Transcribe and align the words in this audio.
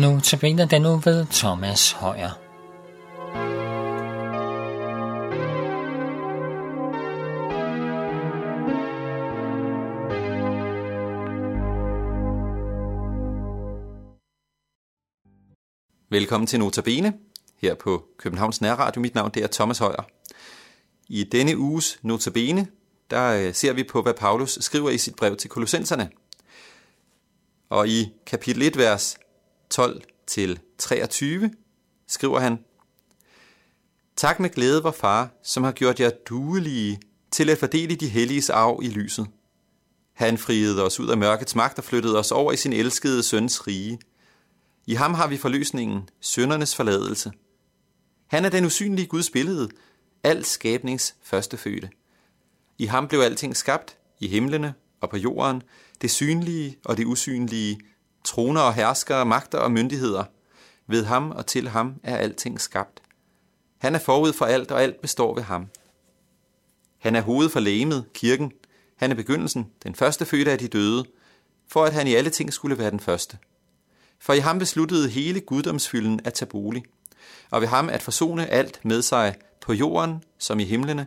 Nu 0.00 0.20
tabiner 0.20 0.64
den 0.64 0.82
nu 0.82 0.96
ved 0.96 1.26
Thomas 1.30 1.92
Højer. 1.92 2.30
Velkommen 16.10 16.46
til 16.46 16.58
Notabene 16.58 17.12
her 17.56 17.74
på 17.74 18.04
Københavns 18.18 18.60
Nærradio. 18.60 19.00
Mit 19.00 19.14
navn 19.14 19.30
det 19.34 19.42
er 19.42 19.48
Thomas 19.52 19.78
Højer. 19.78 20.02
I 21.08 21.24
denne 21.24 21.58
uges 21.58 21.98
Notabene, 22.02 22.66
der 23.10 23.46
øh, 23.46 23.54
ser 23.54 23.72
vi 23.72 23.84
på, 23.84 24.02
hvad 24.02 24.14
Paulus 24.14 24.58
skriver 24.60 24.90
i 24.90 24.98
sit 24.98 25.16
brev 25.16 25.36
til 25.36 25.50
Kolossenserne. 25.50 26.10
Og 27.68 27.88
i 27.88 28.12
kapitel 28.26 28.62
1, 28.62 28.76
vers 28.76 29.18
12 29.70 30.02
til 30.26 30.60
23 30.78 31.50
skriver 32.08 32.40
han, 32.40 32.58
Tak 34.16 34.40
med 34.40 34.50
glæde, 34.50 34.82
vor 34.82 34.90
far, 34.90 35.30
som 35.42 35.62
har 35.62 35.72
gjort 35.72 36.00
jer 36.00 36.10
duelige 36.10 37.00
til 37.30 37.50
at 37.50 37.58
fordele 37.58 37.94
de 37.94 38.08
helliges 38.08 38.50
arv 38.50 38.80
i 38.82 38.88
lyset. 38.88 39.26
Han 40.12 40.38
friede 40.38 40.84
os 40.84 41.00
ud 41.00 41.08
af 41.08 41.16
mørkets 41.16 41.54
magt 41.54 41.78
og 41.78 41.84
flyttede 41.84 42.18
os 42.18 42.32
over 42.32 42.52
i 42.52 42.56
sin 42.56 42.72
elskede 42.72 43.22
søns 43.22 43.66
rige. 43.66 43.98
I 44.86 44.94
ham 44.94 45.14
har 45.14 45.26
vi 45.26 45.36
forløsningen, 45.36 46.08
søndernes 46.20 46.76
forladelse. 46.76 47.32
Han 48.26 48.44
er 48.44 48.48
den 48.48 48.64
usynlige 48.64 49.06
Guds 49.06 49.30
billede, 49.30 49.68
al 50.24 50.44
skabnings 50.44 51.14
førstefødte. 51.22 51.90
I 52.78 52.86
ham 52.86 53.08
blev 53.08 53.20
alting 53.20 53.56
skabt, 53.56 53.96
i 54.20 54.28
himlene 54.28 54.74
og 55.00 55.10
på 55.10 55.16
jorden, 55.16 55.62
det 56.02 56.10
synlige 56.10 56.78
og 56.84 56.96
det 56.96 57.06
usynlige, 57.06 57.80
troner 58.24 58.60
og 58.60 58.74
herskere, 58.74 59.26
magter 59.26 59.58
og 59.58 59.72
myndigheder. 59.72 60.24
Ved 60.86 61.04
ham 61.04 61.30
og 61.30 61.46
til 61.46 61.68
ham 61.68 61.94
er 62.02 62.16
alting 62.16 62.60
skabt. 62.60 63.02
Han 63.78 63.94
er 63.94 63.98
forud 63.98 64.32
for 64.32 64.44
alt, 64.44 64.70
og 64.70 64.82
alt 64.82 65.00
består 65.00 65.34
ved 65.34 65.42
ham. 65.42 65.66
Han 66.98 67.16
er 67.16 67.20
hovedet 67.20 67.52
for 67.52 67.60
lægemet, 67.60 68.04
kirken. 68.14 68.52
Han 68.96 69.10
er 69.10 69.14
begyndelsen, 69.14 69.70
den 69.82 69.94
første 69.94 70.24
fødte 70.24 70.52
af 70.52 70.58
de 70.58 70.68
døde, 70.68 71.04
for 71.68 71.84
at 71.84 71.92
han 71.92 72.06
i 72.06 72.14
alle 72.14 72.30
ting 72.30 72.52
skulle 72.52 72.78
være 72.78 72.90
den 72.90 73.00
første. 73.00 73.38
For 74.18 74.32
i 74.32 74.38
ham 74.38 74.58
besluttede 74.58 75.08
hele 75.08 75.40
guddomsfylden 75.40 76.20
at 76.24 76.34
tage 76.34 76.48
bolig, 76.48 76.84
og 77.50 77.60
ved 77.60 77.68
ham 77.68 77.88
at 77.88 78.02
forsone 78.02 78.46
alt 78.46 78.80
med 78.84 79.02
sig 79.02 79.34
på 79.60 79.72
jorden 79.72 80.24
som 80.38 80.60
i 80.60 80.64
himlene, 80.64 81.06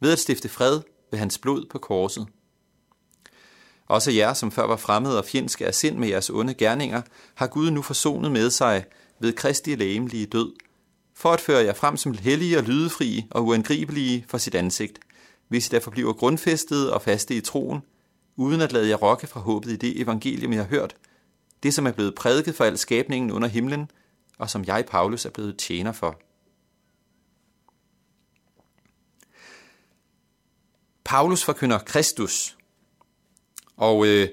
ved 0.00 0.12
at 0.12 0.18
stifte 0.18 0.48
fred 0.48 0.80
ved 1.10 1.18
hans 1.18 1.38
blod 1.38 1.64
på 1.70 1.78
korset. 1.78 2.26
Også 3.86 4.10
jer, 4.10 4.34
som 4.34 4.52
før 4.52 4.66
var 4.66 4.76
fremmede 4.76 5.18
og 5.18 5.24
fjendske 5.24 5.66
af 5.66 5.74
sind 5.74 5.98
med 5.98 6.08
jeres 6.08 6.30
onde 6.30 6.54
gerninger, 6.54 7.02
har 7.34 7.46
Gud 7.46 7.70
nu 7.70 7.82
forsonet 7.82 8.32
med 8.32 8.50
sig 8.50 8.84
ved 9.18 9.32
Kristi 9.32 9.74
lægemlige 9.74 10.26
død, 10.26 10.52
for 11.14 11.32
at 11.32 11.40
føre 11.40 11.64
jer 11.64 11.74
frem 11.74 11.96
som 11.96 12.12
hellige 12.12 12.58
og 12.58 12.64
lydefrie 12.64 13.26
og 13.30 13.44
uangribelige 13.44 14.24
for 14.28 14.38
sit 14.38 14.54
ansigt, 14.54 14.98
hvis 15.48 15.66
I 15.66 15.70
derfor 15.70 15.90
bliver 15.90 16.12
grundfæstet 16.12 16.92
og 16.92 17.02
faste 17.02 17.34
i 17.34 17.40
troen, 17.40 17.80
uden 18.36 18.60
at 18.60 18.72
lade 18.72 18.88
jer 18.88 18.96
rokke 18.96 19.26
fra 19.26 19.40
håbet 19.40 19.70
i 19.70 19.76
det 19.76 20.00
evangelium, 20.00 20.52
jeg 20.52 20.60
har 20.60 20.68
hørt, 20.68 20.96
det 21.62 21.74
som 21.74 21.86
er 21.86 21.92
blevet 21.92 22.14
prædiket 22.14 22.54
for 22.54 22.64
al 22.64 22.78
skabningen 22.78 23.30
under 23.30 23.48
himlen, 23.48 23.90
og 24.38 24.50
som 24.50 24.64
jeg, 24.64 24.84
Paulus, 24.90 25.24
er 25.24 25.30
blevet 25.30 25.58
tjener 25.58 25.92
for. 25.92 26.20
Paulus 31.04 31.44
forkynder 31.44 31.78
Kristus, 31.78 32.56
og 33.76 34.06
øh, 34.06 34.28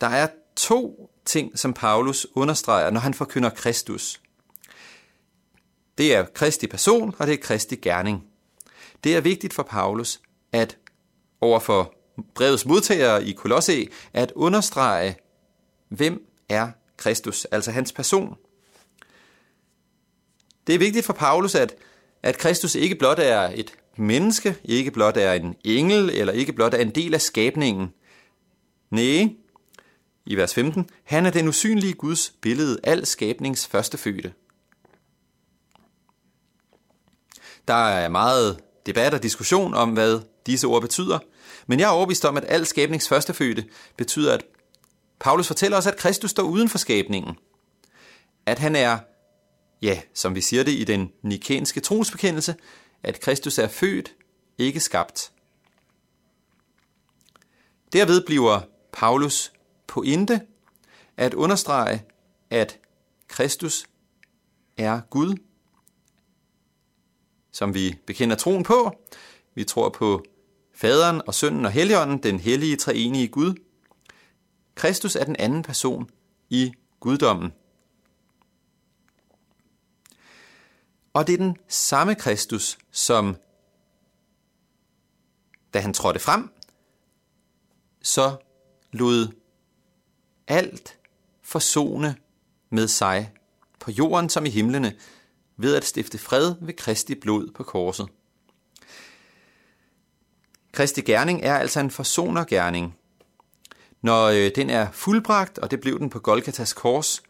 der 0.00 0.06
er 0.06 0.28
to 0.56 1.10
ting, 1.24 1.58
som 1.58 1.74
Paulus 1.74 2.26
understreger, 2.34 2.90
når 2.90 3.00
han 3.00 3.14
forkynder 3.14 3.50
Kristus. 3.50 4.20
Det 5.98 6.14
er 6.14 6.24
Kristi 6.24 6.66
person, 6.66 7.14
og 7.18 7.26
det 7.26 7.32
er 7.32 7.42
Kristi 7.42 7.76
gerning. 7.76 8.24
Det 9.04 9.16
er 9.16 9.20
vigtigt 9.20 9.54
for 9.54 9.62
Paulus, 9.62 10.20
at 10.52 10.76
overfor 11.40 11.94
brevets 12.34 12.66
modtagere 12.66 13.24
i 13.24 13.32
Kolosse, 13.32 13.88
at 14.12 14.32
understrege, 14.34 15.16
hvem 15.88 16.26
er 16.48 16.70
Kristus, 16.96 17.44
altså 17.44 17.70
hans 17.70 17.92
person. 17.92 18.36
Det 20.66 20.74
er 20.74 20.78
vigtigt 20.78 21.06
for 21.06 21.12
Paulus, 21.12 21.54
at, 21.54 21.74
at 22.22 22.38
Kristus 22.38 22.74
ikke 22.74 22.94
blot 22.94 23.18
er 23.18 23.52
et 23.54 23.72
menneske, 23.96 24.56
ikke 24.64 24.90
blot 24.90 25.16
er 25.16 25.32
en 25.32 25.54
engel, 25.64 26.10
eller 26.10 26.32
ikke 26.32 26.52
blot 26.52 26.74
er 26.74 26.78
en 26.78 26.90
del 26.90 27.14
af 27.14 27.20
skabningen. 27.20 27.92
Nej, 28.90 29.28
i 30.26 30.36
vers 30.36 30.54
15, 30.54 30.90
han 31.04 31.26
er 31.26 31.30
den 31.30 31.48
usynlige 31.48 31.92
Guds 31.92 32.32
billede, 32.40 32.78
al 32.82 33.06
skabnings 33.06 33.66
førstefødte. 33.66 34.32
Der 37.68 37.74
er 37.74 38.08
meget 38.08 38.60
debat 38.86 39.14
og 39.14 39.22
diskussion 39.22 39.74
om, 39.74 39.92
hvad 39.92 40.20
disse 40.46 40.66
ord 40.66 40.82
betyder, 40.82 41.18
men 41.66 41.80
jeg 41.80 41.86
er 41.86 41.90
overbevist 41.90 42.24
om, 42.24 42.36
at 42.36 42.44
al 42.48 42.66
skabnings 42.66 43.08
førstefødte 43.08 43.64
betyder, 43.96 44.34
at 44.34 44.44
Paulus 45.20 45.46
fortæller 45.46 45.78
os, 45.78 45.86
at 45.86 45.96
Kristus 45.96 46.30
står 46.30 46.42
uden 46.42 46.68
for 46.68 46.78
skabningen. 46.78 47.36
At 48.46 48.58
han 48.58 48.76
er, 48.76 48.98
ja, 49.82 50.00
som 50.14 50.34
vi 50.34 50.40
siger 50.40 50.62
det 50.62 50.72
i 50.72 50.84
den 50.84 51.12
nikenske 51.22 51.80
trosbekendelse, 51.80 52.54
at 53.02 53.20
Kristus 53.20 53.58
er 53.58 53.68
født, 53.68 54.14
ikke 54.58 54.80
skabt. 54.80 55.32
Derved 57.92 58.26
bliver 58.26 58.60
Paulus 58.92 59.52
pointe 59.86 60.40
at 61.16 61.34
understrege, 61.34 62.04
at 62.50 62.78
Kristus 63.28 63.86
er 64.76 65.00
Gud, 65.10 65.36
som 67.52 67.74
vi 67.74 67.98
bekender 68.06 68.36
troen 68.36 68.62
på. 68.62 68.98
Vi 69.54 69.64
tror 69.64 69.88
på 69.88 70.24
Faderen 70.74 71.22
og 71.26 71.34
Sønnen 71.34 71.64
og 71.64 71.72
Helligånden, 71.72 72.22
den 72.22 72.40
hellige 72.40 72.76
treenige 72.76 73.28
Gud. 73.28 73.54
Kristus 74.74 75.16
er 75.16 75.24
den 75.24 75.36
anden 75.36 75.62
person 75.62 76.10
i 76.50 76.72
guddommen. 77.00 77.52
Og 81.12 81.26
det 81.26 81.32
er 81.32 81.36
den 81.36 81.56
samme 81.68 82.14
Kristus, 82.14 82.78
som 82.90 83.36
da 85.74 85.80
han 85.80 85.94
trådte 85.94 86.20
frem, 86.20 86.50
så 88.02 88.36
lod 88.92 89.28
alt 90.46 90.98
forsone 91.42 92.16
med 92.70 92.88
sig 92.88 93.32
på 93.80 93.90
jorden 93.90 94.28
som 94.28 94.46
i 94.46 94.50
himlene, 94.50 94.94
ved 95.56 95.76
at 95.76 95.84
stifte 95.84 96.18
fred 96.18 96.54
ved 96.60 96.74
Kristi 96.74 97.14
blod 97.14 97.50
på 97.54 97.62
korset. 97.62 98.08
Kristi 100.72 101.00
gerning 101.00 101.42
er 101.42 101.58
altså 101.58 101.80
en 101.80 101.90
forsonergerning. 101.90 102.94
Når 104.02 104.26
øh, 104.26 104.50
den 104.56 104.70
er 104.70 104.90
fuldbragt, 104.90 105.58
og 105.58 105.70
det 105.70 105.80
blev 105.80 105.98
den 105.98 106.10
på 106.10 106.18
Golgatas 106.18 106.72
kors, 106.72 107.22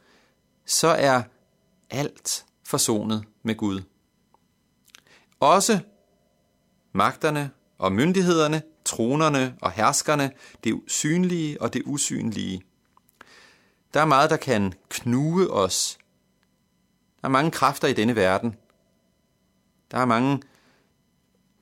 så 0.66 0.88
er 0.88 1.22
alt 1.90 2.46
forsonet 2.64 3.24
med 3.42 3.54
Gud. 3.54 3.82
Også 5.40 5.78
magterne 6.92 7.50
og 7.78 7.92
myndighederne, 7.92 8.62
tronerne 8.84 9.56
og 9.62 9.72
herskerne, 9.72 10.30
det 10.64 10.80
synlige 10.86 11.62
og 11.62 11.72
det 11.72 11.82
usynlige. 11.86 12.62
Der 13.94 14.00
er 14.00 14.04
meget, 14.04 14.30
der 14.30 14.36
kan 14.36 14.74
knuge 14.88 15.50
os. 15.50 15.98
Der 17.20 17.28
er 17.28 17.32
mange 17.32 17.50
kræfter 17.50 17.88
i 17.88 17.92
denne 17.92 18.16
verden. 18.16 18.56
Der 19.90 19.98
er 19.98 20.04
mange 20.04 20.42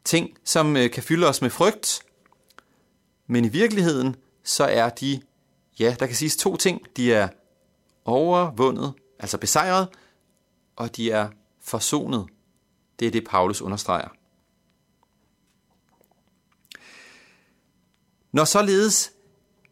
ting, 0.04 0.38
som 0.44 0.76
øh, 0.76 0.90
kan 0.90 1.02
fylde 1.02 1.28
os 1.28 1.42
med 1.42 1.50
frygt. 1.50 2.02
Men 3.26 3.44
i 3.44 3.48
virkeligheden, 3.48 4.16
så 4.44 4.64
er 4.64 4.88
de, 4.88 5.20
ja, 5.78 5.96
der 5.98 6.06
kan 6.06 6.16
siges 6.16 6.36
to 6.36 6.56
ting. 6.56 6.82
De 6.96 7.12
er 7.12 7.28
overvundet, 8.04 8.94
altså 9.18 9.38
besejret, 9.38 9.88
og 10.76 10.96
de 10.96 11.10
er 11.10 11.28
forsonet. 11.60 12.26
Det 12.98 13.06
er 13.06 13.10
det, 13.10 13.24
Paulus 13.28 13.62
understreger. 13.62 14.08
Når 18.36 18.44
således 18.44 19.12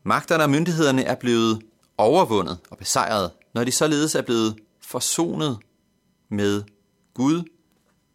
magterne 0.03 0.43
og 0.43 0.51
myndighederne 0.51 1.03
er 1.03 1.15
blevet 1.15 1.63
overvundet 1.99 2.59
og 2.71 2.79
besejret, 2.79 3.31
når 3.55 3.65
de 3.65 3.73
således 3.73 4.15
er 4.15 4.23
blevet 4.23 4.57
forsonet 4.81 5.59
med 6.29 6.63
Gud 7.15 7.43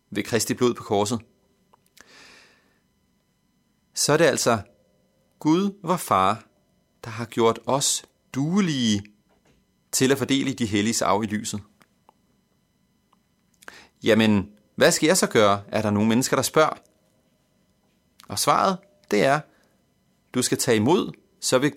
ved 0.09 0.23
Kristi 0.23 0.53
blod 0.53 0.73
på 0.73 0.83
korset, 0.83 1.19
så 3.93 4.13
er 4.13 4.17
det 4.17 4.25
altså 4.25 4.59
Gud, 5.39 5.79
vor 5.83 5.97
far, 5.97 6.43
der 7.03 7.09
har 7.09 7.25
gjort 7.25 7.59
os 7.65 8.05
duelige 8.33 9.03
til 9.91 10.11
at 10.11 10.17
fordele 10.17 10.53
de 10.53 10.65
helliges 10.65 11.01
af 11.01 11.23
i 11.23 11.25
lyset. 11.25 11.61
Jamen, 14.03 14.51
hvad 14.75 14.91
skal 14.91 15.07
jeg 15.07 15.17
så 15.17 15.27
gøre, 15.27 15.61
er 15.67 15.81
der 15.81 15.89
nogle 15.89 16.09
mennesker, 16.09 16.35
der 16.35 16.43
spørger. 16.43 16.77
Og 18.27 18.39
svaret, 18.39 18.77
det 19.11 19.23
er, 19.23 19.39
du 20.33 20.41
skal 20.41 20.57
tage 20.57 20.77
imod, 20.77 21.11
så 21.41 21.57
vil 21.57 21.73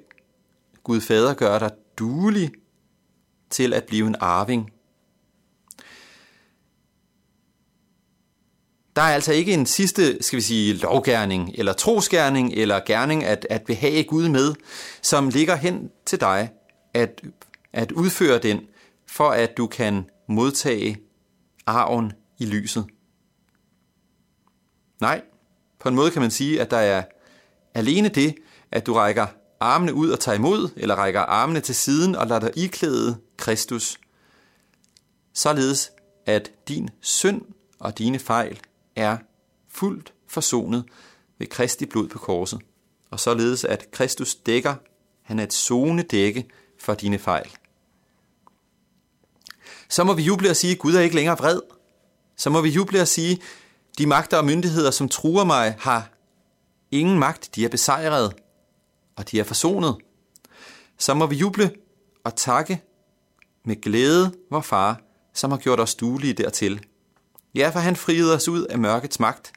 Gud 0.83 1.01
Fader 1.01 1.35
gøre 1.35 1.59
dig 1.59 1.71
duelig 1.99 2.51
til 3.51 3.75
at 3.75 3.85
blive 3.85 4.07
en 4.07 4.17
arving. 4.21 4.73
Der 8.97 9.03
er 9.03 9.15
altså 9.15 9.33
ikke 9.33 9.55
en 9.55 9.67
sidste, 9.67 10.23
skal 10.23 10.37
vi 10.37 10.43
sige, 10.43 10.75
lovgærning, 10.75 11.51
eller 11.55 11.73
trosgærning, 11.73 12.53
eller 12.53 12.81
gerning 12.87 13.25
at, 13.25 13.47
at 13.51 13.63
behage 13.63 14.05
Gud 14.05 14.29
med, 14.29 14.55
som 15.03 15.29
ligger 15.29 15.57
hen 15.57 15.91
til 16.07 16.21
dig, 16.21 16.51
at, 16.95 17.23
at 17.73 17.93
udføre 17.93 18.39
den, 18.39 18.61
for 19.07 19.31
at 19.31 19.57
du 19.57 19.67
kan 19.67 20.11
modtage 20.29 20.97
arven 21.67 22.13
i 22.39 22.47
lyset. 22.47 22.87
Nej, 25.01 25.23
på 25.81 25.89
en 25.89 25.95
måde 25.95 26.11
kan 26.11 26.23
man 26.23 26.31
sige, 26.31 26.61
at 26.61 26.71
der 26.71 26.77
er 26.77 27.03
alene 27.75 28.09
det, 28.09 28.35
at 28.71 28.87
du 28.87 28.95
rækker 28.95 29.27
armene 29.61 29.95
ud 29.95 30.11
og 30.11 30.21
tager 30.21 30.39
imod, 30.39 30.69
eller 30.77 30.95
rækker 30.95 31.21
armene 31.21 31.61
til 31.61 31.75
siden 31.75 32.15
og 32.15 32.27
lader 32.27 32.41
dig 32.41 32.51
iklæde 32.55 33.17
Kristus, 33.37 33.99
således 35.35 35.91
at 36.27 36.51
din 36.69 36.91
synd 37.01 37.43
og 37.79 37.99
dine 37.99 38.19
fejl 38.19 38.61
er 38.97 39.17
fuldt 39.69 40.13
forsonet 40.29 40.85
ved 41.39 41.47
Kristi 41.47 41.87
blod 41.87 42.09
på 42.09 42.19
korset, 42.19 42.61
og 43.11 43.21
således 43.21 43.65
at 43.65 43.91
Kristus 43.91 44.35
dækker, 44.35 44.75
han 45.23 45.39
er 45.39 45.43
et 45.43 45.53
zone 45.53 46.03
dække 46.03 46.49
for 46.81 46.95
dine 46.95 47.19
fejl. 47.19 47.51
Så 49.89 50.05
må 50.05 50.15
vi 50.15 50.23
juble 50.23 50.51
og 50.51 50.57
sige, 50.57 50.77
Gud 50.77 50.95
er 50.95 51.01
ikke 51.01 51.17
længere 51.17 51.39
vred. 51.39 51.61
Så 52.37 52.51
må 52.51 52.61
vi 52.61 52.69
juble 52.69 53.01
og 53.01 53.09
sige, 53.09 53.43
de 53.99 54.07
magter 54.07 54.37
og 54.37 54.45
myndigheder, 54.45 54.91
som 54.91 55.09
truer 55.09 55.45
mig, 55.45 55.77
har 55.79 56.11
ingen 56.93 57.19
magt. 57.19 57.55
De 57.55 57.65
er 57.65 57.69
besejret, 57.69 58.35
og 59.17 59.31
de 59.31 59.41
er 59.41 59.45
forsonet. 59.45 59.97
Så 60.99 61.15
må 61.15 61.27
vi 61.27 61.37
juble 61.37 61.75
og 62.25 62.37
takke 62.37 62.83
med 63.65 63.81
glæde 63.81 64.35
vor 64.51 64.61
far, 64.61 65.01
som 65.35 65.51
har 65.51 65.59
gjort 65.59 65.81
os 65.81 65.95
duelige 65.95 66.33
dertil. 66.33 66.87
Ja, 67.55 67.71
for 67.71 67.79
han 67.79 67.97
friede 67.97 68.35
os 68.35 68.49
ud 68.49 68.65
af 68.65 68.79
mørkets 68.79 69.21
magt 69.21 69.53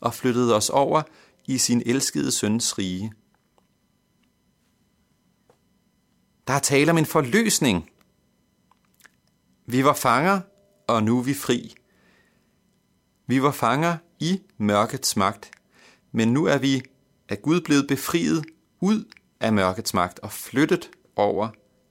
og 0.00 0.14
flyttede 0.14 0.54
os 0.54 0.70
over 0.70 1.02
i 1.44 1.58
sin 1.58 1.82
elskede 1.86 2.32
søns 2.32 2.78
rige. 2.78 3.12
Der 6.46 6.54
er 6.54 6.58
tale 6.58 6.90
om 6.90 6.98
en 6.98 7.06
forløsning. 7.06 7.90
Vi 9.66 9.84
var 9.84 9.94
fanger, 9.94 10.40
og 10.86 11.02
nu 11.02 11.18
er 11.18 11.22
vi 11.22 11.34
fri. 11.34 11.74
Vi 13.26 13.42
var 13.42 13.50
fanger 13.50 13.96
i 14.20 14.40
mørkets 14.58 15.16
magt, 15.16 15.50
men 16.16 16.32
nu 16.32 16.44
er 16.44 16.58
vi 16.58 16.82
af 17.28 17.42
Gud 17.42 17.60
blevet 17.60 17.88
befriet 17.88 18.44
ud 18.80 19.04
af 19.40 19.52
mørkets 19.52 19.94
magt 19.94 20.18
og 20.18 20.32
flyttet 20.32 20.90
over 21.16 21.48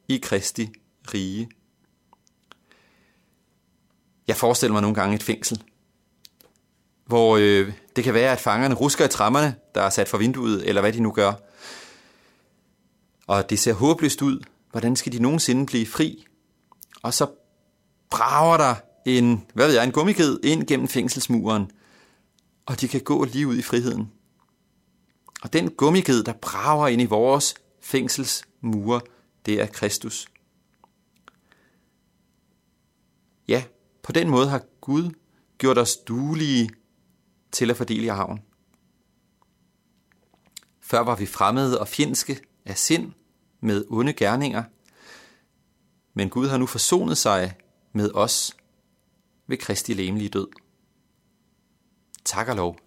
i 0.07 0.17
Kristi 0.17 0.69
rige. 1.13 1.49
Jeg 4.27 4.35
forestiller 4.35 4.73
mig 4.73 4.81
nogle 4.81 4.95
gange 4.95 5.15
et 5.15 5.23
fængsel, 5.23 5.63
hvor 7.05 7.37
øh, 7.37 7.73
det 7.95 8.03
kan 8.03 8.13
være, 8.13 8.31
at 8.31 8.39
fangerne 8.39 8.75
rusker 8.75 9.05
i 9.05 9.07
trammerne, 9.07 9.55
der 9.75 9.81
er 9.81 9.89
sat 9.89 10.09
for 10.09 10.17
vinduet, 10.17 10.69
eller 10.69 10.81
hvad 10.81 10.93
de 10.93 10.99
nu 10.99 11.11
gør. 11.11 11.33
Og 13.27 13.49
det 13.49 13.59
ser 13.59 13.73
håbløst 13.73 14.21
ud. 14.21 14.39
Hvordan 14.71 14.95
skal 14.95 15.11
de 15.11 15.21
nogensinde 15.21 15.65
blive 15.65 15.85
fri? 15.85 16.25
Og 17.01 17.13
så 17.13 17.27
brager 18.09 18.57
der 18.57 18.75
en, 19.05 19.45
hvad 19.53 19.67
ved 19.67 19.75
jeg, 19.75 19.83
en 19.83 19.91
gummiked 19.91 20.39
ind 20.43 20.67
gennem 20.67 20.87
fængselsmuren, 20.87 21.71
og 22.65 22.81
de 22.81 22.87
kan 22.87 23.01
gå 23.01 23.23
lige 23.23 23.47
ud 23.47 23.57
i 23.57 23.61
friheden. 23.61 24.11
Og 25.45 25.53
den 25.53 25.71
gummiked, 25.71 26.23
der 26.23 26.33
brager 26.33 26.87
ind 26.87 27.01
i 27.01 27.05
vores 27.05 27.55
fængselsmure, 27.81 29.01
det 29.45 29.61
er 29.61 29.65
Kristus. 29.65 30.27
Ja, 33.47 33.63
på 34.03 34.11
den 34.11 34.29
måde 34.29 34.49
har 34.49 34.63
Gud 34.81 35.11
gjort 35.57 35.77
os 35.77 35.97
duelige 35.97 36.69
til 37.51 37.69
at 37.69 37.77
fordele 37.77 38.11
arven. 38.11 38.39
Før 40.79 40.99
var 40.99 41.15
vi 41.15 41.25
fremmede 41.25 41.79
og 41.79 41.87
fjendske 41.87 42.41
af 42.65 42.77
sind 42.77 43.13
med 43.59 43.85
onde 43.89 44.13
gerninger, 44.13 44.63
men 46.13 46.29
Gud 46.29 46.47
har 46.47 46.57
nu 46.57 46.65
forsonet 46.65 47.17
sig 47.17 47.57
med 47.93 48.11
os 48.13 48.57
ved 49.47 49.57
Kristi 49.57 49.93
læmelige 49.93 50.29
død. 50.29 50.47
Tak 52.25 52.47
og 52.47 52.55
lov 52.55 52.84